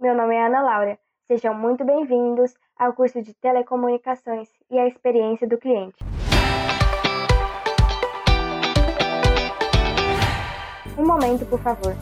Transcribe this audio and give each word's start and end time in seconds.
Meu 0.00 0.14
nome 0.14 0.36
é 0.36 0.46
Ana 0.46 0.62
Laura. 0.62 0.96
Sejam 1.26 1.52
muito 1.52 1.84
bem-vindos 1.84 2.54
ao 2.78 2.92
curso 2.92 3.20
de 3.20 3.34
Telecomunicações 3.34 4.48
e 4.70 4.78
a 4.78 4.86
Experiência 4.86 5.44
do 5.48 5.58
Cliente. 5.58 5.96
Um 10.96 11.04
momento, 11.04 11.44
por 11.46 11.58
favor. 11.58 11.96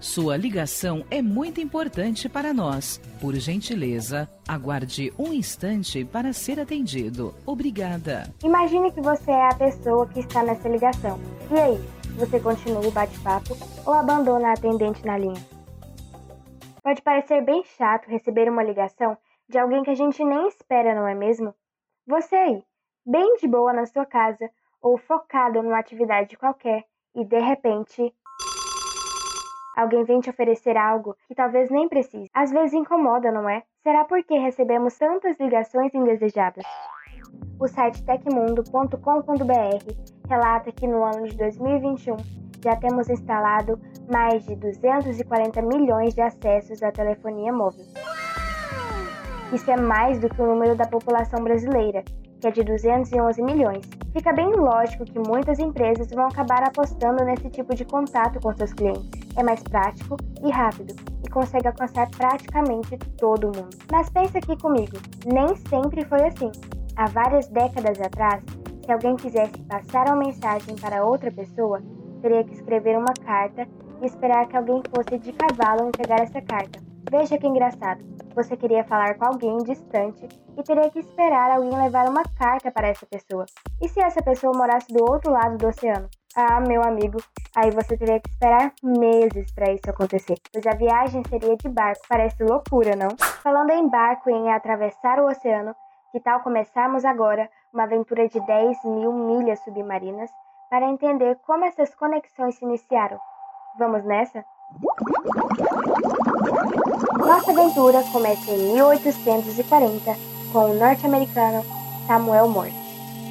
Sua 0.00 0.38
ligação 0.38 1.04
é 1.10 1.20
muito 1.20 1.60
importante 1.60 2.30
para 2.30 2.54
nós. 2.54 2.98
Por 3.20 3.34
gentileza, 3.34 4.26
aguarde 4.48 5.12
um 5.18 5.34
instante 5.34 6.02
para 6.02 6.32
ser 6.32 6.58
atendido. 6.58 7.34
Obrigada. 7.44 8.24
Imagine 8.42 8.90
que 8.90 9.02
você 9.02 9.30
é 9.30 9.48
a 9.48 9.54
pessoa 9.54 10.06
que 10.06 10.20
está 10.20 10.42
nessa 10.42 10.66
ligação. 10.66 11.20
E 11.50 11.58
aí, 11.58 12.01
você 12.16 12.40
continua 12.40 12.86
o 12.86 12.90
bate-papo 12.90 13.54
ou 13.86 13.92
abandona 13.92 14.48
a 14.48 14.52
atendente 14.52 15.04
na 15.04 15.18
linha? 15.18 15.40
Pode 16.82 17.02
parecer 17.02 17.42
bem 17.42 17.62
chato 17.64 18.08
receber 18.08 18.48
uma 18.48 18.62
ligação 18.62 19.16
de 19.48 19.58
alguém 19.58 19.82
que 19.82 19.90
a 19.90 19.94
gente 19.94 20.24
nem 20.24 20.48
espera, 20.48 20.94
não 20.94 21.06
é 21.06 21.14
mesmo? 21.14 21.54
Você 22.06 22.34
aí, 22.34 22.64
bem 23.06 23.36
de 23.36 23.46
boa 23.46 23.72
na 23.72 23.86
sua 23.86 24.04
casa 24.04 24.50
ou 24.80 24.98
focado 24.98 25.62
numa 25.62 25.78
atividade 25.78 26.36
qualquer 26.36 26.84
e 27.14 27.24
de 27.24 27.38
repente 27.38 28.12
Alguém 29.74 30.04
vem 30.04 30.20
te 30.20 30.28
oferecer 30.28 30.76
algo 30.76 31.16
que 31.26 31.34
talvez 31.34 31.70
nem 31.70 31.88
precise. 31.88 32.30
Às 32.34 32.50
vezes 32.50 32.74
incomoda, 32.74 33.32
não 33.32 33.48
é? 33.48 33.62
Será 33.82 34.04
porque 34.04 34.36
recebemos 34.36 34.98
tantas 34.98 35.38
ligações 35.40 35.94
indesejadas? 35.94 36.64
O 37.62 37.68
site 37.68 38.02
tecmundo.com.br 38.02 38.98
relata 40.28 40.72
que 40.72 40.84
no 40.84 41.04
ano 41.04 41.28
de 41.28 41.36
2021 41.36 42.16
já 42.60 42.74
temos 42.74 43.08
instalado 43.08 43.78
mais 44.12 44.44
de 44.44 44.56
240 44.56 45.62
milhões 45.62 46.12
de 46.12 46.22
acessos 46.22 46.82
à 46.82 46.90
telefonia 46.90 47.52
móvel. 47.52 47.84
Isso 49.52 49.70
é 49.70 49.76
mais 49.76 50.18
do 50.18 50.28
que 50.28 50.42
o 50.42 50.46
número 50.46 50.74
da 50.74 50.88
população 50.88 51.44
brasileira, 51.44 52.02
que 52.40 52.48
é 52.48 52.50
de 52.50 52.64
211 52.64 53.40
milhões. 53.40 53.88
Fica 54.12 54.32
bem 54.32 54.50
lógico 54.50 55.04
que 55.04 55.20
muitas 55.20 55.60
empresas 55.60 56.10
vão 56.10 56.26
acabar 56.26 56.64
apostando 56.64 57.24
nesse 57.24 57.48
tipo 57.48 57.76
de 57.76 57.84
contato 57.84 58.40
com 58.40 58.52
seus 58.56 58.72
clientes. 58.72 59.08
É 59.36 59.42
mais 59.44 59.62
prático 59.62 60.16
e 60.44 60.50
rápido 60.50 60.96
e 61.24 61.30
consegue 61.30 61.68
alcançar 61.68 62.10
praticamente 62.10 62.98
todo 63.18 63.56
mundo. 63.56 63.78
Mas 63.92 64.10
pensa 64.10 64.38
aqui 64.38 64.60
comigo, 64.60 64.96
nem 65.24 65.54
sempre 65.68 66.04
foi 66.04 66.24
assim. 66.26 66.50
Há 66.96 67.06
várias 67.06 67.48
décadas 67.48 68.00
atrás, 68.00 68.44
se 68.84 68.92
alguém 68.92 69.16
quisesse 69.16 69.58
passar 69.62 70.06
uma 70.08 70.16
mensagem 70.16 70.76
para 70.76 71.04
outra 71.04 71.30
pessoa, 71.32 71.82
teria 72.20 72.44
que 72.44 72.52
escrever 72.52 72.98
uma 72.98 73.14
carta 73.24 73.66
e 74.02 74.06
esperar 74.06 74.46
que 74.46 74.56
alguém 74.56 74.82
fosse 74.94 75.18
de 75.18 75.32
cavalo 75.32 75.88
entregar 75.88 76.20
essa 76.20 76.42
carta. 76.42 76.80
Veja 77.10 77.38
que 77.38 77.46
engraçado. 77.46 78.02
Você 78.34 78.56
queria 78.56 78.84
falar 78.84 79.14
com 79.16 79.26
alguém 79.26 79.58
distante 79.58 80.26
e 80.56 80.62
teria 80.62 80.90
que 80.90 80.98
esperar 80.98 81.50
alguém 81.50 81.76
levar 81.76 82.08
uma 82.08 82.22
carta 82.38 82.70
para 82.70 82.88
essa 82.88 83.06
pessoa. 83.06 83.44
E 83.80 83.88
se 83.88 84.00
essa 84.00 84.22
pessoa 84.22 84.56
morasse 84.56 84.92
do 84.92 85.02
outro 85.02 85.30
lado 85.30 85.58
do 85.58 85.68
oceano? 85.68 86.08
Ah, 86.34 86.60
meu 86.60 86.82
amigo, 86.82 87.18
aí 87.54 87.70
você 87.70 87.96
teria 87.96 88.18
que 88.18 88.30
esperar 88.30 88.72
meses 88.82 89.52
para 89.52 89.72
isso 89.72 89.88
acontecer, 89.88 90.36
pois 90.50 90.66
a 90.66 90.74
viagem 90.76 91.22
seria 91.28 91.56
de 91.56 91.68
barco. 91.68 92.02
Parece 92.08 92.42
loucura, 92.42 92.96
não? 92.96 93.10
Falando 93.42 93.70
em 93.70 93.88
barco 93.88 94.30
e 94.30 94.32
em 94.32 94.50
atravessar 94.50 95.20
o 95.20 95.26
oceano, 95.26 95.74
que 96.12 96.20
tal 96.20 96.40
começarmos 96.40 97.06
agora 97.06 97.48
uma 97.72 97.84
aventura 97.84 98.28
de 98.28 98.38
10 98.38 98.84
mil 98.84 99.12
milhas 99.12 99.58
submarinas 99.64 100.30
para 100.68 100.88
entender 100.88 101.38
como 101.46 101.64
essas 101.64 101.94
conexões 101.94 102.56
se 102.56 102.64
iniciaram? 102.66 103.18
Vamos 103.78 104.04
nessa? 104.04 104.44
Nossa 107.18 107.50
aventura 107.50 108.02
começa 108.12 108.50
em 108.50 108.74
1840 108.74 110.14
com 110.52 110.70
o 110.70 110.74
norte-americano 110.74 111.62
Samuel 112.06 112.48
Morse. 112.48 112.76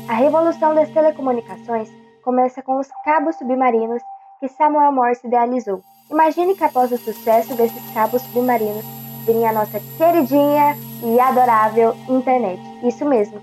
A 0.10 0.14
revolução 0.14 0.74
das 0.74 0.90
telecomunicações 0.90 1.88
começa 2.24 2.64
com 2.64 2.80
os 2.80 2.88
cabos 3.06 3.36
submarinos 3.36 4.02
que 4.40 4.48
Samuel 4.48 4.92
Morse 4.92 5.28
idealizou. 5.28 5.82
Imagine 6.10 6.56
que 6.56 6.64
após 6.64 6.92
o 6.92 6.98
sucesso 6.98 7.56
desses 7.56 7.94
cabos 7.94 8.24
submarinos 8.24 8.84
viria 9.26 9.50
a 9.50 9.54
nossa 9.54 9.80
queridinha 9.98 10.76
e 11.04 11.20
adorável 11.20 11.96
internet. 12.10 12.71
Isso 12.84 13.06
mesmo. 13.06 13.40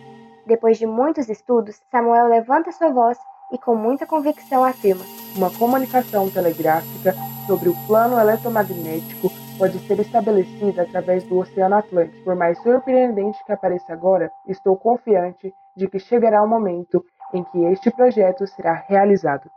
Depois 0.46 0.78
de 0.78 0.86
muitos 0.86 1.28
estudos, 1.28 1.80
Samuel 1.90 2.26
levanta 2.26 2.72
sua 2.72 2.90
voz 2.90 3.18
e 3.52 3.58
com 3.58 3.74
muita 3.74 4.06
convicção 4.06 4.64
afirma: 4.64 5.04
Uma 5.36 5.50
comunicação 5.50 6.28
telegráfica 6.28 7.14
sobre 7.46 7.68
o 7.68 7.74
plano 7.86 8.18
eletromagnético 8.18 9.30
pode 9.58 9.78
ser 9.86 10.00
estabelecida 10.00 10.82
através 10.82 11.22
do 11.24 11.38
Oceano 11.38 11.76
Atlântico. 11.76 12.24
Por 12.24 12.34
mais 12.34 12.58
surpreendente 12.62 13.38
que 13.44 13.52
apareça 13.52 13.92
agora, 13.92 14.30
estou 14.46 14.76
confiante 14.76 15.52
de 15.76 15.86
que 15.88 15.98
chegará 15.98 16.42
o 16.42 16.48
momento 16.48 17.04
em 17.32 17.44
que 17.44 17.64
este 17.66 17.90
projeto 17.90 18.46
será 18.46 18.72
realizado. 18.88 19.48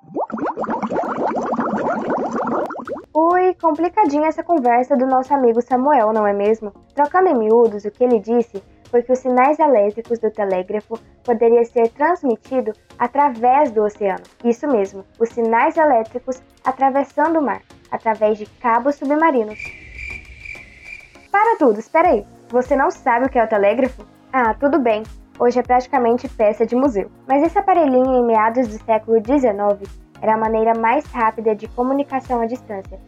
Ui, 3.14 3.54
complicadinha 3.56 4.28
essa 4.28 4.44
conversa 4.44 4.96
do 4.96 5.06
nosso 5.06 5.34
amigo 5.34 5.62
Samuel, 5.62 6.14
não 6.14 6.28
é 6.28 6.34
mesmo? 6.34 6.72
Trocando 6.94 7.30
em 7.30 7.38
miúdos, 7.38 7.86
o 7.86 7.92
que 7.92 8.04
ele 8.04 8.20
disse 8.20 8.62
foi 8.92 9.02
que 9.02 9.12
os 9.12 9.20
sinais 9.20 9.58
elétricos 9.58 10.20
do 10.20 10.30
telégrafo 10.30 11.00
poderiam 11.24 11.64
ser 11.64 11.88
transmitidos 11.90 12.78
através 13.00 13.72
do 13.72 13.84
oceano. 13.84 14.24
Isso 14.44 14.68
mesmo, 14.68 15.06
os 15.18 15.30
sinais 15.30 15.78
elétricos 15.78 16.44
atravessando 16.64 17.40
o 17.40 17.42
mar, 17.42 17.62
através 17.90 18.38
de 18.38 18.46
cabos 18.46 18.96
submarinos. 18.96 19.58
Para 21.32 21.58
tudo, 21.58 21.80
espera 21.80 22.10
aí. 22.10 22.26
Você 22.50 22.76
não 22.76 22.92
sabe 22.92 23.26
o 23.26 23.30
que 23.30 23.40
é 23.40 23.44
o 23.44 23.48
telégrafo? 23.48 24.06
Ah, 24.34 24.54
tudo 24.54 24.78
bem. 24.78 25.04
Hoje 25.40 25.60
é 25.60 25.64
praticamente 25.64 26.28
peça 26.28 26.66
de 26.66 26.76
museu. 26.76 27.10
Mas 27.26 27.42
esse 27.42 27.58
aparelhinho 27.58 28.14
em 28.14 28.26
meados 28.26 28.68
do 28.68 28.84
século 28.84 29.18
XIX 29.18 29.90
era 30.22 30.36
a 30.36 30.38
maneira 30.38 30.78
mais 30.78 31.06
rápida 31.06 31.56
de 31.56 31.68
comunicação 31.70 32.42
à 32.42 32.46
distância. 32.46 33.00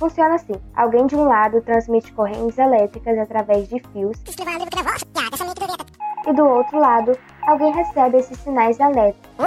Funciona 0.00 0.36
assim: 0.36 0.54
alguém 0.74 1.06
de 1.06 1.14
um 1.14 1.24
lado 1.24 1.60
transmite 1.60 2.10
correntes 2.14 2.56
elétricas 2.56 3.18
através 3.18 3.68
de 3.68 3.78
fios, 3.92 4.16
e 6.26 6.32
do 6.32 6.42
outro 6.42 6.78
lado, 6.78 7.18
alguém 7.46 7.70
recebe 7.70 8.16
esses 8.16 8.38
sinais 8.38 8.80
elétricos, 8.80 9.46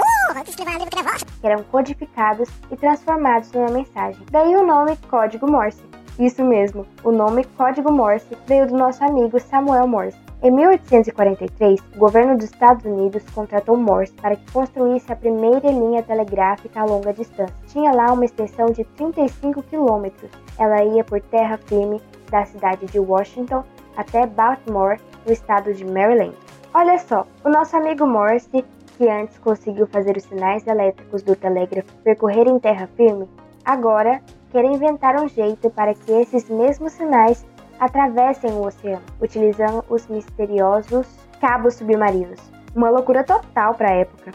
que 1.40 1.46
eram 1.46 1.64
codificados 1.64 2.48
e 2.70 2.76
transformados 2.76 3.50
numa 3.50 3.70
mensagem. 3.70 4.24
Daí 4.30 4.54
o 4.54 4.64
nome 4.64 4.96
Código 5.10 5.50
Morse. 5.50 5.82
Isso 6.20 6.44
mesmo, 6.44 6.86
o 7.02 7.10
nome 7.10 7.42
Código 7.56 7.90
Morse 7.90 8.38
veio 8.46 8.68
do 8.68 8.76
nosso 8.76 9.02
amigo 9.02 9.40
Samuel 9.40 9.88
Morse. 9.88 10.23
Em 10.44 10.50
1843, 10.50 11.80
o 11.96 11.98
governo 11.98 12.36
dos 12.36 12.44
Estados 12.44 12.84
Unidos 12.84 13.24
contratou 13.34 13.78
Morse 13.78 14.12
para 14.12 14.36
que 14.36 14.52
construísse 14.52 15.10
a 15.10 15.16
primeira 15.16 15.70
linha 15.70 16.02
telegráfica 16.02 16.82
a 16.82 16.84
longa 16.84 17.14
distância. 17.14 17.56
Tinha 17.68 17.90
lá 17.92 18.12
uma 18.12 18.26
extensão 18.26 18.66
de 18.66 18.84
35 18.84 19.62
quilômetros. 19.62 20.30
Ela 20.58 20.84
ia 20.84 21.02
por 21.02 21.18
terra 21.22 21.56
firme 21.56 21.98
da 22.30 22.44
cidade 22.44 22.84
de 22.84 22.98
Washington 22.98 23.64
até 23.96 24.26
Baltimore, 24.26 25.00
no 25.24 25.32
estado 25.32 25.72
de 25.72 25.82
Maryland. 25.82 26.36
Olha 26.74 26.98
só, 26.98 27.26
o 27.42 27.48
nosso 27.48 27.74
amigo 27.78 28.06
Morse, 28.06 28.62
que 28.98 29.08
antes 29.08 29.38
conseguiu 29.38 29.86
fazer 29.86 30.14
os 30.14 30.24
sinais 30.24 30.66
elétricos 30.66 31.22
do 31.22 31.34
telégrafo 31.34 31.90
percorrer 32.04 32.46
em 32.46 32.58
terra 32.58 32.86
firme, 32.98 33.26
agora 33.64 34.20
quer 34.52 34.66
inventar 34.66 35.18
um 35.18 35.26
jeito 35.26 35.70
para 35.70 35.94
que 35.94 36.12
esses 36.12 36.50
mesmos 36.50 36.92
sinais 36.92 37.46
atravessem 37.78 38.52
o 38.52 38.66
oceano, 38.66 39.04
utilizando 39.20 39.84
os 39.88 40.06
misteriosos 40.06 41.06
cabos 41.40 41.74
submarinos. 41.74 42.40
Uma 42.74 42.90
loucura 42.90 43.22
total 43.24 43.74
para 43.74 43.90
a 43.90 43.96
época. 43.96 44.32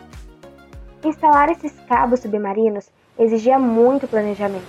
Instalar 1.03 1.49
esses 1.49 1.73
cabos 1.87 2.19
submarinos 2.19 2.89
exigia 3.17 3.57
muito 3.59 4.07
planejamento, 4.07 4.67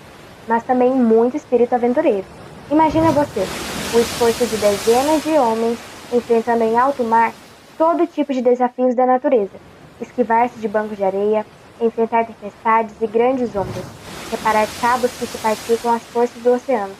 mas 0.48 0.62
também 0.65 0.92
muito 0.92 1.36
espírito 1.36 1.74
aventureiro. 1.74 2.27
Imagina 2.71 3.12
você, 3.12 3.48
o 3.92 3.98
esforço 3.98 4.47
de 4.47 4.56
dezenas 4.56 5.22
de 5.22 5.30
homens 5.30 5.78
enfrentando 6.12 6.65
em 6.65 6.78
alto 6.78 7.04
mar 7.04 7.33
todo 7.77 8.06
tipo 8.06 8.33
de 8.33 8.42
desafios 8.42 8.95
da 8.95 9.06
natureza, 9.06 9.56
esquivar-se 10.00 10.59
de 10.59 10.68
bancos 10.68 10.97
de 10.97 11.04
areia, 11.04 11.47
enfrentar 11.80 12.27
tempestades 12.27 13.00
e 13.00 13.06
grandes 13.06 13.54
ondas, 13.56 13.84
reparar 14.30 14.68
cabos 14.80 15.10
que 15.12 15.27
se 15.27 15.39
participam 15.39 15.95
às 15.95 16.06
forças 16.09 16.42
do 16.42 16.53
oceano. 16.53 16.95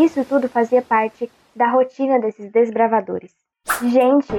Isso 0.00 0.24
tudo 0.24 0.48
fazia 0.48 0.80
parte 0.80 1.30
da 1.54 1.68
rotina 1.68 2.18
desses 2.18 2.50
desbravadores. 2.50 3.34
Gente, 3.82 4.32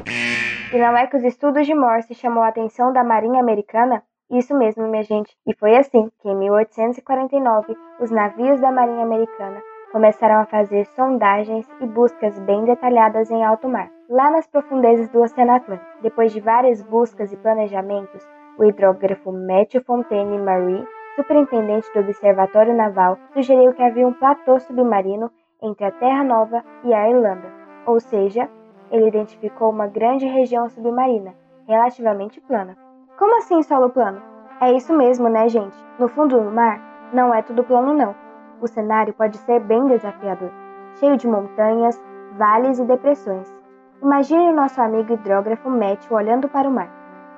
e 0.73 0.77
não 0.79 0.97
é 0.97 1.05
que 1.05 1.15
os 1.15 1.23
estudos 1.23 1.67
de 1.67 1.75
Morse 1.75 2.15
chamou 2.15 2.41
a 2.41 2.47
atenção 2.47 2.91
da 2.91 3.03
Marinha 3.03 3.39
Americana? 3.39 4.01
Isso 4.31 4.57
mesmo, 4.57 4.87
minha 4.87 5.03
gente. 5.03 5.37
E 5.45 5.53
foi 5.53 5.77
assim 5.77 6.09
que, 6.19 6.29
em 6.29 6.35
1849, 6.35 7.77
os 7.99 8.09
navios 8.09 8.59
da 8.59 8.71
Marinha 8.71 9.03
Americana 9.03 9.61
começaram 9.91 10.41
a 10.41 10.47
fazer 10.47 10.87
sondagens 10.95 11.69
e 11.79 11.85
buscas 11.85 12.39
bem 12.39 12.65
detalhadas 12.65 13.29
em 13.29 13.45
alto 13.45 13.69
mar, 13.69 13.87
lá 14.09 14.31
nas 14.31 14.47
profundezas 14.47 15.09
do 15.09 15.21
Oceano 15.21 15.51
Atlântico. 15.51 16.01
Depois 16.01 16.33
de 16.33 16.39
várias 16.39 16.81
buscas 16.81 17.31
e 17.31 17.37
planejamentos, 17.37 18.27
o 18.57 18.65
hidrógrafo 18.65 19.31
Matthew 19.31 19.83
Fontaine 19.83 20.39
Marie 20.39 20.87
superintendente 21.15 21.91
do 21.93 21.99
Observatório 21.99 22.75
Naval, 22.75 23.17
sugeriu 23.33 23.73
que 23.73 23.81
havia 23.81 24.07
um 24.07 24.13
platô 24.13 24.59
submarino 24.59 25.31
entre 25.61 25.85
a 25.85 25.91
Terra 25.91 26.23
Nova 26.23 26.63
e 26.83 26.93
a 26.93 27.09
Irlanda, 27.09 27.47
ou 27.85 27.99
seja, 27.99 28.49
ele 28.89 29.07
identificou 29.07 29.69
uma 29.69 29.87
grande 29.87 30.25
região 30.25 30.67
submarina, 30.67 31.33
relativamente 31.67 32.41
plana. 32.41 32.75
Como 33.17 33.37
assim 33.37 33.61
solo 33.61 33.89
plano? 33.89 34.21
É 34.59 34.71
isso 34.73 34.95
mesmo, 34.95 35.29
né, 35.29 35.47
gente? 35.47 35.77
No 35.99 36.07
fundo 36.07 36.41
do 36.41 36.51
mar, 36.51 36.81
não 37.13 37.33
é 37.33 37.41
tudo 37.41 37.63
plano, 37.63 37.93
não. 37.93 38.15
O 38.59 38.67
cenário 38.67 39.13
pode 39.13 39.37
ser 39.37 39.59
bem 39.59 39.85
desafiador, 39.87 40.51
cheio 40.99 41.15
de 41.17 41.27
montanhas, 41.27 42.01
vales 42.37 42.79
e 42.79 42.85
depressões. 42.85 43.53
Imagine 44.01 44.49
o 44.49 44.55
nosso 44.55 44.81
amigo 44.81 45.13
hidrógrafo 45.13 45.69
Matthew 45.69 46.17
olhando 46.17 46.49
para 46.49 46.67
o 46.67 46.71
mar, 46.71 46.89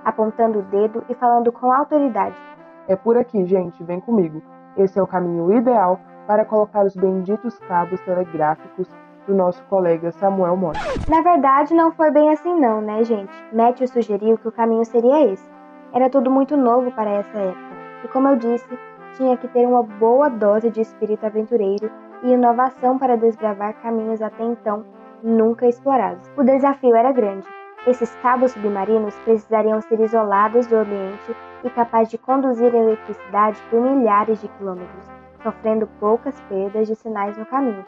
apontando 0.05 0.59
o 0.59 0.63
dedo 0.63 1.03
e 1.09 1.13
falando 1.13 1.51
com 1.51 1.71
autoridade. 1.71 2.35
É 2.87 2.95
por 2.95 3.17
aqui, 3.17 3.45
gente, 3.45 3.83
vem 3.83 3.99
comigo. 3.99 4.41
Esse 4.77 4.97
é 4.97 5.03
o 5.03 5.07
caminho 5.07 5.53
ideal 5.53 5.99
para 6.27 6.45
colocar 6.45 6.85
os 6.85 6.95
benditos 6.95 7.57
cabos 7.59 7.99
telegráficos 8.01 8.87
do 9.27 9.33
nosso 9.33 9.63
colega 9.65 10.11
Samuel 10.11 10.57
Morse. 10.57 10.81
Na 11.09 11.21
verdade, 11.21 11.73
não 11.73 11.91
foi 11.91 12.11
bem 12.11 12.29
assim 12.29 12.59
não, 12.59 12.81
né, 12.81 13.03
gente? 13.03 13.31
Matthew 13.53 13.87
sugeriu 13.87 14.37
que 14.37 14.47
o 14.47 14.51
caminho 14.51 14.85
seria 14.85 15.31
esse. 15.31 15.49
Era 15.93 16.09
tudo 16.09 16.29
muito 16.29 16.57
novo 16.57 16.91
para 16.91 17.11
essa 17.11 17.37
época. 17.37 17.75
E 18.03 18.07
como 18.09 18.27
eu 18.27 18.35
disse, 18.35 18.67
tinha 19.15 19.37
que 19.37 19.47
ter 19.47 19.65
uma 19.67 19.83
boa 19.83 20.29
dose 20.29 20.69
de 20.69 20.81
espírito 20.81 21.25
aventureiro 21.25 21.89
e 22.23 22.31
inovação 22.31 22.97
para 22.97 23.15
desbravar 23.15 23.73
caminhos 23.81 24.21
até 24.21 24.43
então 24.43 24.83
nunca 25.21 25.67
explorados. 25.67 26.29
O 26.35 26.43
desafio 26.43 26.95
era 26.95 27.11
grande. 27.11 27.47
Esses 27.85 28.15
cabos 28.21 28.51
submarinos 28.51 29.13
precisariam 29.25 29.81
ser 29.81 29.99
isolados 29.99 30.67
do 30.67 30.77
ambiente 30.77 31.35
e 31.63 31.69
capazes 31.69 32.09
de 32.09 32.17
conduzir 32.17 32.73
eletricidade 32.73 33.61
por 33.69 33.81
milhares 33.81 34.39
de 34.41 34.47
quilômetros, 34.47 35.11
sofrendo 35.43 35.87
poucas 35.99 36.39
perdas 36.49 36.87
de 36.87 36.95
sinais 36.95 37.37
no 37.37 37.45
caminho. 37.45 37.85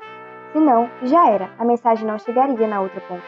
Senão, 0.51 0.89
já 1.03 1.27
era, 1.29 1.49
a 1.57 1.65
mensagem 1.65 2.05
não 2.07 2.19
chegaria 2.19 2.67
na 2.67 2.81
outra 2.81 3.01
ponta. 3.01 3.23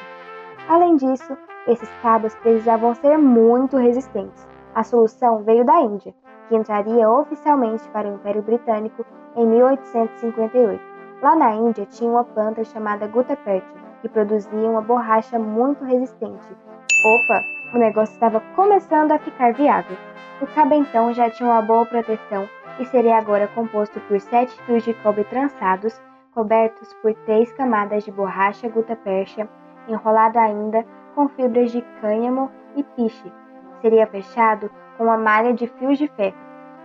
Além 0.70 0.98
disso, 0.98 1.38
esses 1.68 1.90
cabos 2.02 2.36
precisavam 2.36 2.94
ser 2.94 3.18
muito 3.18 3.78
resistentes. 3.78 4.48
A 4.76 4.84
solução 4.84 5.44
veio 5.44 5.66
da 5.66 5.82
Índia, 5.82 6.14
que 6.48 6.56
entraria 6.56 7.10
oficialmente 7.10 7.88
para 7.90 8.08
o 8.08 8.16
Império 8.16 8.42
Britânico 8.42 9.06
em 9.36 9.46
1858. 9.46 10.82
Lá 11.22 11.36
na 11.36 11.56
Índia 11.56 11.86
tinha 11.86 12.10
uma 12.10 12.24
planta 12.24 12.64
chamada 12.64 13.08
Gutta 13.08 13.36
Percha, 13.36 13.68
que 14.02 14.10
produzia 14.10 14.70
uma 14.70 14.82
borracha 14.82 15.40
muito 15.40 15.84
resistente. 15.84 16.48
Opa, 17.06 17.42
o 17.74 17.78
negócio 17.78 18.14
estava 18.14 18.40
começando 18.56 19.12
a 19.12 19.20
ficar 19.20 19.54
viável. 19.54 19.98
O 20.42 20.48
cabo 20.48 20.76
então 20.76 21.12
já 21.14 21.30
tinha 21.30 21.50
uma 21.50 21.62
boa 21.62 21.86
proteção 21.86 22.48
e 22.80 22.86
seria 22.86 23.18
agora 23.18 23.48
composto 23.48 24.00
por 24.02 24.20
sete 24.20 24.60
fios 24.64 24.84
de 24.84 24.94
cobre 24.96 25.24
trançados, 25.26 26.00
cobertos 26.34 26.94
por 27.02 27.14
três 27.26 27.52
camadas 27.54 28.04
de 28.04 28.12
borracha 28.12 28.70
Gutta 28.70 28.96
Percha, 28.96 29.48
enrolado 29.88 30.38
ainda 30.38 30.86
com 31.16 31.28
fibras 31.30 31.72
de 31.72 31.82
cânhamo 32.02 32.52
e 32.76 32.84
piche. 32.84 33.32
Seria 33.82 34.06
fechado 34.08 34.70
com 34.98 35.06
uma 35.06 35.18
malha 35.18 35.54
de 35.54 35.68
fios 35.68 35.98
de 35.98 36.08
ferro. 36.10 36.38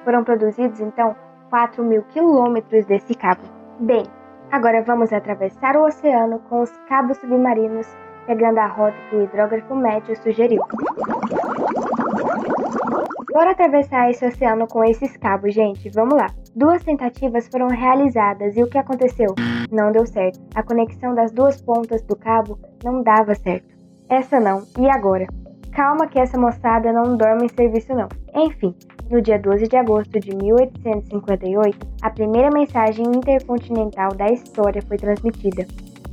Foram 0.04 0.24
produzidos 0.24 0.80
então 0.80 1.14
4 1.50 1.84
mil 1.84 2.02
quilômetros 2.04 2.86
desse 2.86 3.14
cabo. 3.14 3.42
Bem, 3.78 4.04
agora 4.50 4.82
vamos 4.82 5.12
atravessar 5.12 5.76
o 5.76 5.84
oceano 5.84 6.38
com 6.48 6.62
os 6.62 6.70
cabos 6.88 7.18
submarinos, 7.18 7.86
pegando 8.26 8.58
a 8.58 8.66
rota 8.66 8.96
que 9.10 9.16
o 9.16 9.22
hidrógrafo 9.22 9.74
médio 9.74 10.16
sugeriu. 10.16 10.62
Bora 13.32 13.52
atravessar 13.52 14.10
esse 14.10 14.26
oceano 14.26 14.66
com 14.66 14.84
esses 14.84 15.16
cabos, 15.16 15.54
gente. 15.54 15.88
Vamos 15.88 16.18
lá. 16.18 16.26
Duas 16.54 16.84
tentativas 16.84 17.48
foram 17.48 17.66
realizadas 17.66 18.54
e 18.58 18.62
o 18.62 18.68
que 18.68 18.76
aconteceu? 18.76 19.34
Não 19.70 19.90
deu 19.90 20.04
certo. 20.04 20.38
A 20.54 20.62
conexão 20.62 21.14
das 21.14 21.32
duas 21.32 21.62
pontas 21.62 22.02
do 22.02 22.14
cabo 22.14 22.58
não 22.84 23.02
dava 23.02 23.34
certo. 23.34 23.74
Essa 24.06 24.38
não. 24.38 24.64
E 24.78 24.86
agora? 24.86 25.26
Calma 25.74 26.06
que 26.08 26.18
essa 26.18 26.38
moçada 26.38 26.92
não 26.92 27.16
dorme 27.16 27.46
em 27.46 27.48
serviço 27.48 27.94
não. 27.94 28.08
Enfim, 28.34 28.74
no 29.10 29.22
dia 29.22 29.38
12 29.38 29.66
de 29.66 29.76
agosto 29.76 30.20
de 30.20 30.36
1858, 30.36 31.88
a 32.02 32.10
primeira 32.10 32.50
mensagem 32.50 33.06
intercontinental 33.06 34.14
da 34.14 34.26
história 34.26 34.82
foi 34.82 34.98
transmitida. 34.98 35.66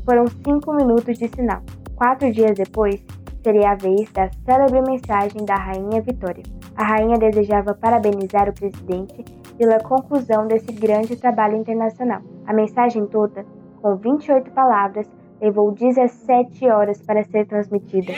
Foram 0.06 0.26
cinco 0.26 0.74
minutos 0.74 1.18
de 1.18 1.28
sinal. 1.28 1.62
Quatro 1.98 2.32
dias 2.32 2.56
depois, 2.56 3.04
seria 3.44 3.72
a 3.72 3.76
vez 3.76 4.10
da 4.14 4.30
célebre 4.46 4.82
mensagem 4.84 5.44
da 5.44 5.56
Rainha 5.56 6.02
Vitória. 6.02 6.59
A 6.80 6.84
rainha 6.86 7.18
desejava 7.18 7.74
parabenizar 7.74 8.48
o 8.48 8.54
presidente 8.54 9.26
pela 9.58 9.80
conclusão 9.80 10.48
desse 10.48 10.72
grande 10.72 11.18
trabalho 11.18 11.58
internacional. 11.58 12.22
A 12.48 12.54
mensagem 12.54 13.06
toda, 13.06 13.46
com 13.82 13.98
28 13.98 14.50
palavras, 14.52 15.06
levou 15.42 15.74
17 15.74 16.70
horas 16.70 17.02
para 17.02 17.22
ser 17.26 17.46
transmitida. 17.48 18.14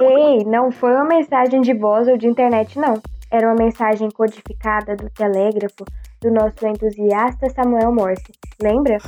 Ei, 0.00 0.44
não 0.44 0.70
foi 0.70 0.94
uma 0.94 1.06
mensagem 1.06 1.60
de 1.60 1.74
voz 1.74 2.06
ou 2.06 2.16
de 2.16 2.28
internet, 2.28 2.78
não. 2.78 2.94
Era 3.28 3.48
uma 3.48 3.56
mensagem 3.56 4.10
codificada 4.10 4.94
do 4.94 5.10
telégrafo 5.10 5.84
do 6.20 6.30
nosso 6.30 6.64
entusiasta 6.64 7.50
Samuel 7.50 7.92
Morse. 7.92 8.30
Lembra? 8.62 8.98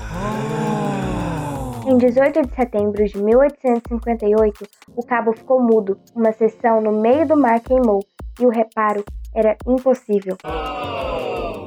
Em 1.87 1.99
18 1.99 2.47
de 2.47 2.55
setembro 2.55 3.05
de 3.05 3.23
1858, 3.23 4.65
o 4.97 5.05
cabo 5.05 5.35
ficou 5.35 5.61
mudo. 5.61 5.99
Uma 6.17 6.33
seção 6.33 6.81
no 6.81 6.93
meio 6.99 7.29
do 7.29 7.37
mar 7.37 7.61
queimou 7.61 8.01
e 8.41 8.47
o 8.47 8.49
reparo 8.49 9.05
era 9.35 9.55
impossível. 9.67 10.39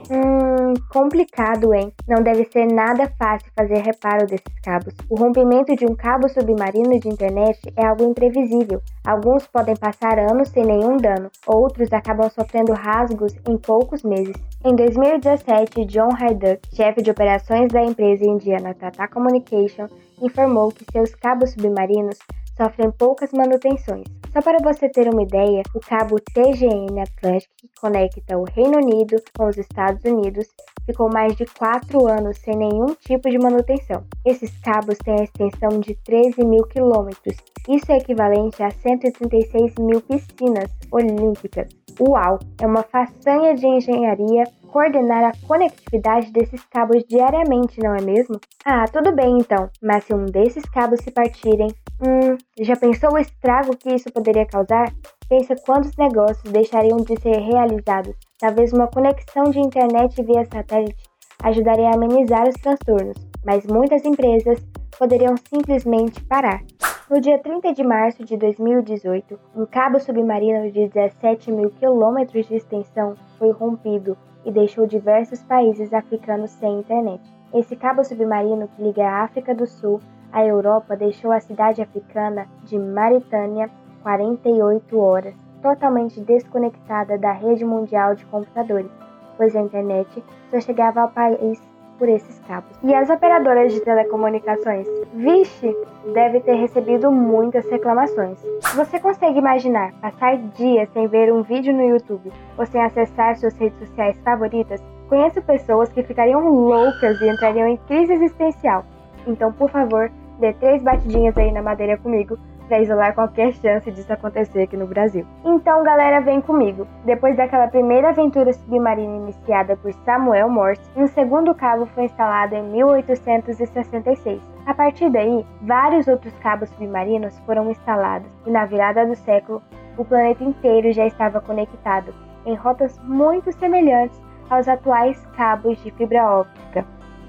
Hum, 0.10 0.74
complicado, 0.90 1.74
hein? 1.74 1.92
Não 2.08 2.24
deve 2.24 2.46
ser 2.46 2.66
nada 2.66 3.12
fácil 3.20 3.52
fazer 3.54 3.80
reparo 3.80 4.26
desses 4.26 4.60
cabos. 4.64 4.94
O 5.10 5.16
rompimento 5.16 5.76
de 5.76 5.86
um 5.86 5.94
cabo 5.94 6.30
submarino 6.30 6.98
de 6.98 7.10
internet 7.10 7.60
é 7.76 7.86
algo 7.86 8.06
imprevisível. 8.06 8.82
Alguns 9.06 9.46
podem 9.48 9.76
passar 9.76 10.18
anos 10.18 10.48
sem 10.48 10.66
nenhum 10.66 10.96
dano, 10.96 11.30
outros 11.46 11.92
acabam 11.92 12.30
sofrendo 12.30 12.72
rasgos 12.72 13.34
em 13.50 13.58
poucos 13.58 14.02
meses. 14.02 14.36
Em 14.64 14.74
2017, 14.76 15.84
John 15.86 16.10
Hayduck, 16.18 16.62
chefe 16.74 17.02
de 17.02 17.12
operações 17.12 17.68
da 17.74 17.84
empresa 17.84 18.24
indiana 18.24 18.74
Tata 18.74 19.10
Communication, 19.10 19.88
informou 20.22 20.72
que 20.72 20.86
seus 20.90 21.14
cabos 21.16 21.52
submarinos 21.52 22.18
sofrem 22.56 22.92
poucas 22.92 23.32
manutenções. 23.34 24.17
Só 24.38 24.44
para 24.44 24.60
você 24.62 24.88
ter 24.88 25.12
uma 25.12 25.24
ideia, 25.24 25.64
o 25.74 25.80
cabo 25.80 26.18
TGN 26.20 27.02
Atlantic, 27.02 27.50
que 27.58 27.68
conecta 27.82 28.38
o 28.38 28.44
Reino 28.44 28.78
Unido 28.78 29.16
com 29.36 29.48
os 29.48 29.58
Estados 29.58 30.04
Unidos, 30.06 30.46
ficou 30.86 31.12
mais 31.12 31.36
de 31.36 31.44
4 31.58 32.06
anos 32.06 32.38
sem 32.38 32.56
nenhum 32.56 32.94
tipo 33.00 33.32
de 33.32 33.40
manutenção. 33.40 34.04
Esses 34.24 34.56
cabos 34.60 35.00
têm 35.00 35.22
a 35.22 35.24
extensão 35.24 35.80
de 35.80 35.96
13 36.04 36.46
mil 36.46 36.62
quilômetros. 36.66 37.36
Isso 37.68 37.92
é 37.92 37.98
equivalente 37.98 38.62
a 38.62 38.70
136 38.70 39.74
mil 39.80 40.02
piscinas 40.02 40.70
olímpicas. 40.92 41.70
Uau! 42.00 42.38
É 42.62 42.68
uma 42.68 42.84
façanha 42.84 43.56
de 43.56 43.66
engenharia 43.66 44.44
coordenar 44.72 45.24
a 45.24 45.48
conectividade 45.48 46.32
desses 46.32 46.64
cabos 46.66 47.04
diariamente, 47.08 47.80
não 47.82 47.96
é 47.96 48.02
mesmo? 48.02 48.40
Ah, 48.64 48.86
tudo 48.86 49.16
bem 49.16 49.40
então, 49.40 49.70
mas 49.82 50.04
se 50.04 50.14
um 50.14 50.26
desses 50.26 50.64
cabos 50.70 51.00
se 51.02 51.10
partirem, 51.10 51.70
hum, 52.00 52.38
já 52.60 52.76
pensou 52.76 53.14
o 53.14 53.18
estrago 53.18 53.76
que 53.76 53.94
isso 53.94 54.12
poderia 54.12 54.46
causar? 54.46 54.94
Pensa 55.28 55.56
quantos 55.66 55.96
negócios 55.98 56.52
deixariam 56.52 56.98
de 56.98 57.20
ser 57.20 57.40
realizados. 57.40 58.16
Talvez 58.40 58.72
uma 58.72 58.88
conexão 58.88 59.46
de 59.46 59.60
internet 59.60 60.22
via 60.24 60.46
satélite 60.46 61.04
ajudaria 61.44 61.90
a 61.90 61.96
amenizar 61.96 62.48
os 62.48 62.56
transtornos, 62.56 63.18
mas 63.44 63.66
muitas 63.66 64.06
empresas 64.06 64.60
poderiam 64.98 65.36
simplesmente 65.50 66.24
parar. 66.26 66.62
No 67.10 67.22
dia 67.22 67.40
30 67.40 67.74
de 67.74 67.86
março 67.86 68.26
de 68.26 68.36
2018, 68.36 69.40
um 69.56 69.66
cabo 69.66 69.98
submarino 69.98 70.70
de 70.70 70.90
17 70.90 71.54
mil 71.54 71.70
quilômetros 71.70 72.46
de 72.48 72.56
extensão 72.56 73.16
foi 73.40 73.50
rompido 73.52 74.18
e 74.44 74.52
deixou 74.52 74.86
diversos 74.86 75.42
países 75.42 75.94
africanos 75.94 76.52
sem 76.52 76.80
internet. 76.80 77.22
Esse 77.54 77.78
cabo 77.78 78.04
submarino 78.04 78.68
que 78.68 78.84
liga 78.84 79.08
a 79.08 79.24
África 79.24 79.56
do 79.56 79.66
Sul 79.66 80.02
à 80.34 80.46
Europa 80.46 80.98
deixou 80.98 81.32
a 81.32 81.40
cidade 81.40 81.82
africana 81.82 82.46
de 82.66 82.78
Maritânia 82.78 83.70
48 84.04 85.00
horas, 85.00 85.36
totalmente 85.62 86.20
desconectada 86.20 87.18
da 87.18 87.32
rede 87.32 87.64
mundial 87.64 88.16
de 88.16 88.26
computadores, 88.26 88.92
pois 89.38 89.56
a 89.56 89.62
internet 89.62 90.22
só 90.52 90.60
chegava 90.60 91.00
ao 91.00 91.10
país 91.10 91.58
por 91.98 92.08
esses 92.08 92.40
cabos. 92.48 92.78
E 92.84 92.94
as 92.94 93.10
operadoras 93.10 93.74
de 93.74 93.82
telecomunicações? 93.82 94.88
Vixe, 95.14 95.76
deve 96.14 96.40
ter 96.42 96.56
recebido 96.56 97.12
muitas 97.12 97.70
reclamações. 97.70 98.38
Você 98.76 99.00
consegue 99.00 99.40
imaginar 99.40 99.94
passar 100.02 100.38
dias 100.38 100.90
sem 100.94 101.08
ver 101.08 101.32
um 101.32 101.42
vídeo 101.42 101.74
no 101.74 101.84
YouTube 101.84 102.32
ou 102.58 102.66
sem 102.66 102.82
acessar 102.82 103.36
suas 103.38 103.58
redes 103.58 103.80
sociais 103.80 104.18
favoritas? 104.24 104.82
Conheço 105.10 105.42
pessoas 105.42 105.92
que 105.92 106.04
ficariam 106.04 106.48
loucas 106.50 107.20
e 107.22 107.30
entrariam 107.30 107.68
em 107.68 107.78
crise 107.78 108.14
existencial. 108.14 108.86
Então, 109.26 109.52
por 109.52 109.70
favor, 109.70 110.12
dê 110.40 110.54
três 110.54 110.84
batidinhas 110.84 111.38
aí 111.38 111.52
na 111.52 111.62
madeira 111.62 111.98
comigo, 111.98 112.38
para 112.68 112.82
isolar 112.82 113.14
qualquer 113.14 113.54
chance 113.54 113.90
disso 113.92 114.12
acontecer 114.12 114.64
aqui 114.64 114.78
no 114.78 114.88
Brasil. 114.88 115.26
Então, 115.44 115.84
galera, 115.84 116.20
vem 116.20 116.42
comigo. 116.42 116.88
Depois 117.06 117.36
daquela 117.36 117.68
primeira 117.68 118.10
aventura 118.10 118.54
submarina 118.54 119.16
iniciada 119.16 119.76
por 119.78 119.94
Samuel 120.06 120.50
Morse, 120.50 120.82
um 120.96 121.08
segundo 121.08 121.56
cabo 121.56 121.86
foi 121.88 122.06
instalado 122.06 122.56
em 122.56 122.64
1866. 122.64 124.42
A 124.66 124.74
partir 124.74 125.10
daí, 125.10 125.46
vários 125.62 126.08
outros 126.08 126.34
cabos 126.40 126.70
submarinos 126.70 127.38
foram 127.40 127.72
instalados 127.72 128.30
e 128.46 128.52
na 128.52 128.66
virada 128.66 129.06
do 129.06 129.16
século, 129.16 129.62
o 129.98 130.06
planeta 130.06 130.44
inteiro 130.44 130.92
já 130.92 131.06
estava 131.06 131.42
conectado 131.42 132.14
em 132.46 132.56
rotas 132.56 133.00
muito 133.04 133.52
semelhantes 133.52 134.22
aos 134.50 134.68
atuais 134.68 135.26
cabos 135.36 135.82
de 135.84 135.92
fibra 135.92 136.24
óptica. 136.30 136.86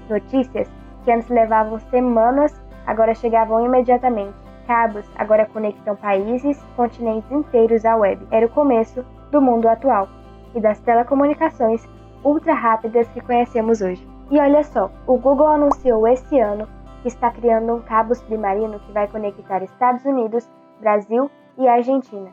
Notícias 0.09 0.69
que 1.03 1.11
antes 1.11 1.29
levavam 1.29 1.79
semanas 1.79 2.53
agora 2.85 3.13
chegavam 3.13 3.65
imediatamente. 3.65 4.38
Cabos 4.69 5.09
agora 5.15 5.47
conectam 5.47 5.95
países, 5.95 6.63
continentes 6.75 7.31
inteiros 7.31 7.83
à 7.85 7.95
web. 7.95 8.23
Era 8.29 8.45
o 8.45 8.49
começo 8.49 9.03
do 9.31 9.41
mundo 9.41 9.67
atual 9.67 10.07
e 10.53 10.61
das 10.61 10.79
telecomunicações 10.81 11.89
ultra 12.23 12.53
rápidas 12.53 13.07
que 13.07 13.19
conhecemos 13.19 13.81
hoje. 13.81 14.07
E 14.29 14.39
olha 14.39 14.63
só, 14.63 14.91
o 15.07 15.17
Google 15.17 15.47
anunciou 15.47 16.07
esse 16.07 16.39
ano 16.39 16.67
que 17.01 17.07
está 17.07 17.31
criando 17.31 17.73
um 17.73 17.81
cabo 17.81 18.13
submarino 18.13 18.79
que 18.81 18.91
vai 18.91 19.07
conectar 19.07 19.63
Estados 19.63 20.05
Unidos, 20.05 20.47
Brasil 20.79 21.31
e 21.57 21.67
Argentina. 21.67 22.31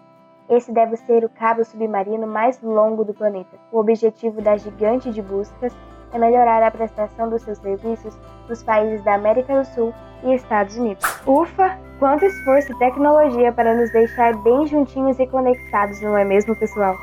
Esse 0.50 0.70
deve 0.70 0.98
ser 0.98 1.24
o 1.24 1.30
cabo 1.30 1.64
submarino 1.64 2.26
mais 2.26 2.60
longo 2.60 3.02
do 3.02 3.14
planeta. 3.14 3.56
O 3.72 3.78
objetivo 3.78 4.42
da 4.42 4.58
gigante 4.58 5.10
de 5.10 5.22
buscas 5.22 5.74
é 6.12 6.18
melhorar 6.18 6.62
a 6.62 6.70
prestação 6.70 7.30
dos 7.30 7.40
seus 7.40 7.56
serviços 7.56 8.14
nos 8.46 8.62
países 8.62 9.02
da 9.02 9.14
América 9.14 9.56
do 9.56 9.64
Sul 9.64 9.94
e 10.22 10.34
Estados 10.34 10.76
Unidos. 10.76 11.04
Ufa! 11.26 11.78
Quanto 11.98 12.26
esforço 12.26 12.72
e 12.72 12.78
tecnologia 12.78 13.50
para 13.52 13.74
nos 13.74 13.90
deixar 13.90 14.36
bem 14.42 14.66
juntinhos 14.66 15.18
e 15.18 15.26
conectados, 15.26 16.00
não 16.02 16.16
é 16.16 16.24
mesmo, 16.26 16.54
pessoal? 16.54 16.94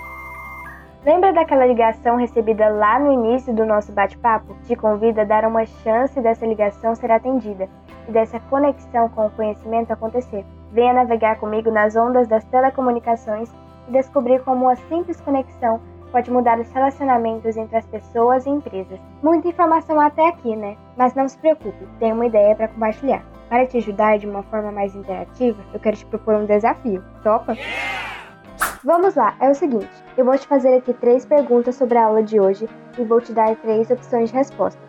Lembra 1.03 1.33
daquela 1.33 1.65
ligação 1.65 2.15
recebida 2.15 2.69
lá 2.69 2.99
no 2.99 3.11
início 3.11 3.53
do 3.53 3.65
nosso 3.65 3.91
bate-papo? 3.91 4.55
Te 4.65 4.75
convido 4.75 5.19
a 5.19 5.23
dar 5.23 5.45
uma 5.45 5.65
chance 5.65 6.21
dessa 6.21 6.45
ligação 6.45 6.95
ser 6.95 7.11
atendida 7.11 7.67
e 8.07 8.11
dessa 8.11 8.39
conexão 8.39 9.09
com 9.09 9.25
o 9.25 9.31
conhecimento 9.31 9.91
acontecer. 9.91 10.45
Venha 10.71 10.93
navegar 10.93 11.39
comigo 11.39 11.71
nas 11.71 11.95
ondas 11.95 12.27
das 12.27 12.43
telecomunicações 12.45 13.51
e 13.89 13.91
descobrir 13.91 14.43
como 14.43 14.65
uma 14.65 14.75
simples 14.75 15.19
conexão 15.19 15.81
pode 16.13 16.31
mudar 16.31 16.59
os 16.59 16.69
relacionamentos 16.71 17.57
entre 17.57 17.75
as 17.75 17.85
pessoas 17.87 18.45
e 18.45 18.49
empresas. 18.51 18.99
Muita 19.23 19.47
informação 19.47 19.99
até 19.99 20.27
aqui, 20.27 20.55
né? 20.55 20.77
Mas 20.95 21.15
não 21.15 21.27
se 21.27 21.37
preocupe, 21.39 21.87
tenho 21.99 22.13
uma 22.13 22.27
ideia 22.27 22.55
para 22.55 22.67
compartilhar. 22.67 23.25
Para 23.49 23.65
te 23.65 23.77
ajudar 23.77 24.19
de 24.19 24.29
uma 24.29 24.43
forma 24.43 24.71
mais 24.71 24.95
interativa, 24.95 25.61
eu 25.73 25.79
quero 25.79 25.97
te 25.97 26.05
propor 26.05 26.35
um 26.35 26.45
desafio. 26.45 27.03
Topa? 27.23 27.57
Vamos 28.83 29.15
lá, 29.15 29.35
é 29.39 29.49
o 29.49 29.55
seguinte: 29.55 29.89
eu 30.15 30.23
vou 30.23 30.37
te 30.37 30.45
fazer 30.45 30.77
aqui 30.77 30.93
três 30.93 31.25
perguntas 31.25 31.75
sobre 31.75 31.97
a 31.97 32.05
aula 32.05 32.21
de 32.21 32.39
hoje 32.39 32.69
e 32.97 33.03
vou 33.03 33.19
te 33.19 33.33
dar 33.33 33.55
três 33.55 33.89
opções 33.89 34.29
de 34.29 34.37
resposta, 34.37 34.79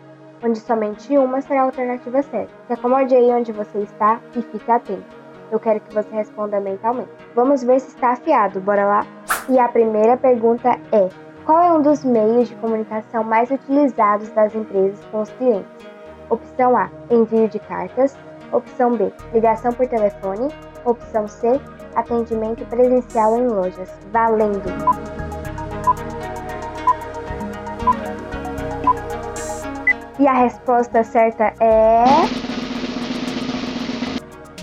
onde 0.43 0.59
somente 0.59 1.17
uma 1.17 1.41
será 1.41 1.61
a 1.61 1.65
alternativa 1.65 2.21
certa. 2.21 2.53
Se 2.67 2.73
acomode 2.73 3.15
aí 3.15 3.31
onde 3.31 3.51
você 3.51 3.79
está 3.79 4.21
e 4.35 4.43
fique 4.43 4.71
atento. 4.71 5.25
Eu 5.51 5.59
quero 5.59 5.79
que 5.79 5.93
você 5.93 6.09
responda 6.15 6.59
mentalmente. 6.59 7.09
Vamos 7.33 7.63
ver 7.63 7.79
se 7.79 7.89
está 7.89 8.11
afiado, 8.11 8.59
bora 8.59 8.85
lá? 8.85 9.05
E 9.47 9.59
a 9.59 9.67
primeira 9.67 10.17
pergunta 10.17 10.69
é: 10.91 11.07
qual 11.45 11.61
é 11.61 11.71
um 11.71 11.81
dos 11.81 12.03
meios 12.03 12.49
de 12.49 12.55
comunicação 12.55 13.23
mais 13.23 13.51
utilizados 13.51 14.29
das 14.29 14.55
empresas 14.55 14.99
com 15.11 15.21
os 15.21 15.29
clientes? 15.33 15.69
Opção 16.29 16.75
A: 16.75 16.89
envio 17.11 17.47
de 17.47 17.59
cartas. 17.59 18.17
Opção 18.51 18.97
B: 18.97 19.13
ligação 19.33 19.71
por 19.71 19.87
telefone. 19.87 20.47
Opção 20.83 21.27
C: 21.27 21.61
atendimento 21.95 22.65
presencial 22.65 23.37
em 23.37 23.47
lojas. 23.47 23.93
Valendo! 24.11 24.69
E 30.17 30.27
a 30.27 30.33
resposta 30.33 31.03
certa 31.03 31.53
é. 31.59 32.03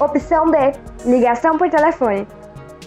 Opção 0.02 0.50
B: 0.50 0.58
ligação 1.04 1.56
por 1.56 1.70
telefone. 1.70 2.26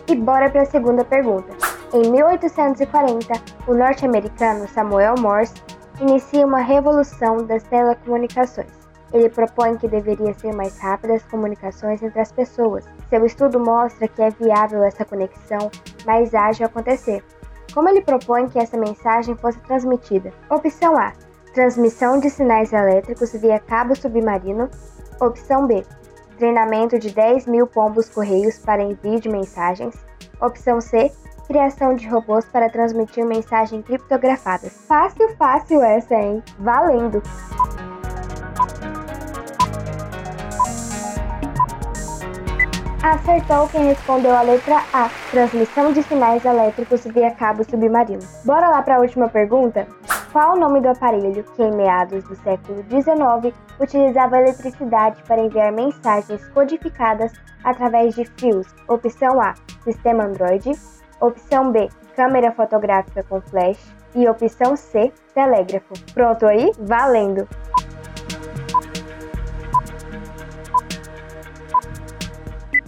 E 0.09 0.15
bora 0.15 0.49
para 0.49 0.63
a 0.63 0.65
segunda 0.65 1.05
pergunta. 1.05 1.54
Em 1.95 2.11
1840, 2.11 3.33
o 3.69 3.73
norte-americano 3.73 4.67
Samuel 4.67 5.15
Morse 5.17 5.53
inicia 6.01 6.45
uma 6.45 6.59
revolução 6.59 7.37
das 7.45 7.63
telecomunicações. 7.63 8.67
Ele 9.13 9.29
propõe 9.29 9.77
que 9.77 9.87
deveria 9.87 10.33
ser 10.33 10.53
mais 10.53 10.77
rápidas 10.77 11.23
as 11.23 11.31
comunicações 11.31 12.03
entre 12.03 12.19
as 12.19 12.33
pessoas. 12.33 12.83
Seu 13.09 13.25
estudo 13.25 13.61
mostra 13.61 14.09
que 14.09 14.21
é 14.21 14.29
viável 14.29 14.83
essa 14.83 15.05
conexão 15.05 15.71
mais 16.05 16.35
ágil 16.35 16.65
acontecer. 16.65 17.23
Como 17.73 17.87
ele 17.87 18.01
propõe 18.01 18.49
que 18.49 18.59
essa 18.59 18.75
mensagem 18.75 19.33
fosse 19.37 19.59
transmitida? 19.59 20.33
Opção 20.49 20.97
A: 20.97 21.13
transmissão 21.53 22.19
de 22.19 22.29
sinais 22.29 22.73
elétricos 22.73 23.31
via 23.31 23.57
cabo 23.57 23.95
submarino. 23.95 24.69
Opção 25.21 25.65
B: 25.65 25.85
treinamento 26.37 26.99
de 26.99 27.11
10 27.11 27.45
mil 27.45 27.65
pombos 27.65 28.09
correios 28.09 28.59
para 28.59 28.83
envio 28.83 29.17
de 29.17 29.29
mensagens. 29.29 29.95
Opção 30.41 30.81
C: 30.81 31.09
criação 31.47 31.95
de 31.95 32.07
robôs 32.07 32.45
para 32.45 32.69
transmitir 32.69 33.25
mensagens 33.25 33.85
criptografadas. 33.85 34.85
Fácil, 34.87 35.29
fácil 35.37 35.81
essa, 35.83 36.15
hein? 36.15 36.43
Valendo! 36.59 37.21
Acertou 43.05 43.67
quem 43.69 43.85
respondeu 43.85 44.35
a 44.35 44.41
letra 44.41 44.81
A, 44.91 45.09
transmissão 45.29 45.93
de 45.93 46.01
sinais 46.01 46.43
elétricos 46.43 47.03
via 47.05 47.29
cabo 47.29 47.63
submarino. 47.63 48.23
Bora 48.43 48.67
lá 48.67 48.81
para 48.81 48.95
a 48.95 48.99
última 48.99 49.29
pergunta? 49.29 49.87
Qual 50.31 50.53
o 50.53 50.59
nome 50.59 50.81
do 50.81 50.89
aparelho 50.89 51.43
que, 51.43 51.61
em 51.61 51.75
meados 51.75 52.23
do 52.23 52.35
século 52.37 52.83
XIX, 52.89 53.55
utilizava 53.79 54.39
eletricidade 54.39 55.21
para 55.27 55.39
enviar 55.39 55.71
mensagens 55.71 56.45
codificadas 56.49 57.31
através 57.63 58.15
de 58.15 58.25
fios? 58.25 58.67
Opção 58.87 59.39
A: 59.39 59.53
Sistema 59.83 60.25
Android. 60.25 60.71
Opção 61.19 61.71
B, 61.71 61.89
câmera 62.15 62.51
fotográfica 62.51 63.23
com 63.23 63.41
flash. 63.41 63.93
E 64.13 64.27
opção 64.29 64.75
C, 64.75 65.11
telégrafo. 65.33 65.93
Pronto 66.13 66.45
aí? 66.45 66.71
Valendo! 66.79 67.47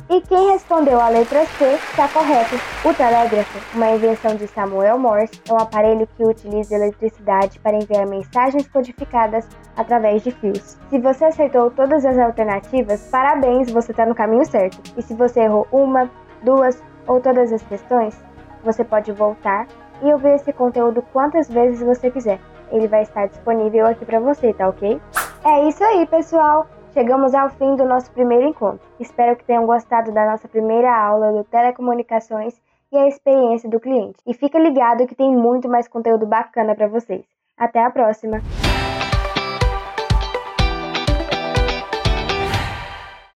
E 0.10 0.22
quem 0.22 0.52
respondeu 0.52 1.02
a 1.02 1.10
letra 1.10 1.46
C 1.46 1.66
está 1.74 2.08
correto. 2.08 2.56
O 2.86 2.94
telégrafo, 2.94 3.60
uma 3.76 3.92
invenção 3.92 4.36
de 4.36 4.48
Samuel 4.48 4.98
Morse, 4.98 5.42
é 5.50 5.54
um 5.54 5.58
aparelho 5.58 6.08
que 6.16 6.24
utiliza 6.24 6.76
eletricidade 6.76 7.60
para 7.60 7.76
enviar 7.76 8.08
mensagens 8.08 8.66
codificadas 8.70 9.46
através 9.76 10.24
de 10.24 10.32
fios. 10.32 10.78
Se 10.90 10.98
você 10.98 11.26
acertou 11.26 11.70
todas 11.72 12.06
as 12.06 12.18
alternativas, 12.18 13.10
parabéns, 13.12 13.70
você 13.70 13.92
está 13.92 14.06
no 14.06 14.16
caminho 14.16 14.46
certo. 14.46 14.82
E 14.98 15.02
se 15.02 15.14
você 15.14 15.42
errou 15.42 15.68
uma, 15.74 16.10
duas 16.42 16.82
ou 17.08 17.22
todas 17.22 17.52
as 17.54 17.64
questões, 17.64 18.20
você 18.64 18.84
pode 18.84 19.12
voltar 19.12 19.68
e 20.02 20.12
ouvir 20.12 20.36
esse 20.36 20.52
conteúdo 20.54 21.02
quantas 21.14 21.50
vezes 21.50 21.82
você 21.82 22.12
quiser. 22.12 22.40
Ele 22.72 22.88
vai 22.88 23.04
estar 23.04 23.28
disponível 23.28 23.86
aqui 23.86 24.06
para 24.06 24.20
você, 24.20 24.54
tá 24.54 24.68
ok? 24.68 25.02
É 25.44 25.68
isso 25.68 25.84
aí, 25.84 26.06
pessoal! 26.06 26.68
Chegamos 26.94 27.34
ao 27.34 27.50
fim 27.52 27.76
do 27.76 27.86
nosso 27.86 28.12
primeiro 28.12 28.48
encontro. 28.48 28.86
Espero 29.00 29.36
que 29.36 29.46
tenham 29.46 29.66
gostado 29.66 30.12
da 30.12 30.26
nossa 30.26 30.48
primeira 30.48 30.94
aula 30.94 31.32
do 31.32 31.44
Telecomunicações 31.44 32.60
e 32.92 32.98
a 32.98 33.08
experiência 33.08 33.70
do 33.70 33.80
cliente. 33.80 34.18
E 34.26 34.34
fica 34.34 34.58
ligado 34.58 35.06
que 35.06 35.16
tem 35.16 35.32
muito 35.32 35.70
mais 35.70 35.88
conteúdo 35.88 36.26
bacana 36.26 36.76
para 36.76 36.88
vocês. 36.88 37.24
Até 37.58 37.84
a 37.84 37.90
próxima! 37.90 38.42